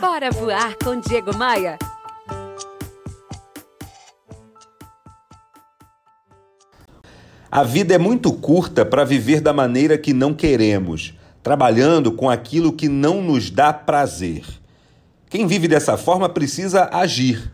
[0.00, 1.78] Bora voar com Diego Maia.
[7.50, 12.74] A vida é muito curta para viver da maneira que não queremos, trabalhando com aquilo
[12.74, 14.44] que não nos dá prazer.
[15.30, 17.50] Quem vive dessa forma precisa agir.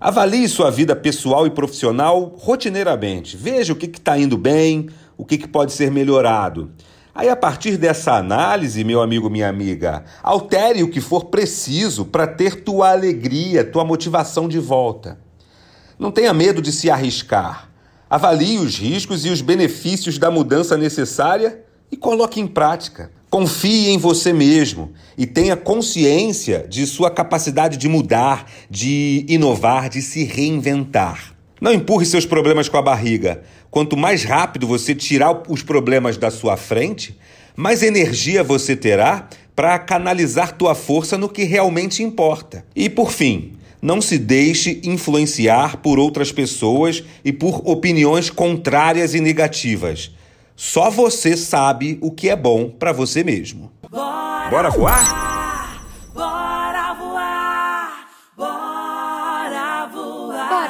[0.00, 3.36] Avalie sua vida pessoal e profissional rotineiramente.
[3.36, 6.72] Veja o que está indo bem, o que, que pode ser melhorado.
[7.14, 12.26] Aí, a partir dessa análise, meu amigo, minha amiga, altere o que for preciso para
[12.26, 15.16] ter tua alegria, tua motivação de volta.
[15.96, 17.70] Não tenha medo de se arriscar.
[18.10, 23.12] Avalie os riscos e os benefícios da mudança necessária e coloque em prática.
[23.30, 30.02] Confie em você mesmo e tenha consciência de sua capacidade de mudar, de inovar, de
[30.02, 31.33] se reinventar.
[31.60, 33.42] Não empurre seus problemas com a barriga.
[33.70, 37.18] Quanto mais rápido você tirar os problemas da sua frente,
[37.56, 42.64] mais energia você terá para canalizar tua força no que realmente importa.
[42.74, 49.20] E por fim, não se deixe influenciar por outras pessoas e por opiniões contrárias e
[49.20, 50.10] negativas.
[50.56, 53.70] Só você sabe o que é bom para você mesmo.
[53.90, 55.33] Bora, voar?